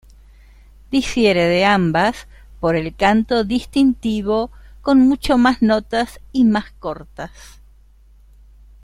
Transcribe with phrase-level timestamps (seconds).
[0.89, 2.27] Difiere de ambas
[2.59, 4.49] por el canto distintivo,
[4.81, 7.29] con mucho más notas y más cortas.